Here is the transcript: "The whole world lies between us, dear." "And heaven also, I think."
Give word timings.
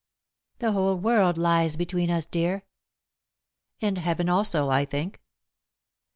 "The 0.57 0.71
whole 0.71 0.95
world 0.97 1.37
lies 1.37 1.75
between 1.75 2.09
us, 2.09 2.25
dear." 2.25 2.63
"And 3.83 3.99
heaven 3.99 4.29
also, 4.29 4.71
I 4.71 4.83
think." 4.83 5.21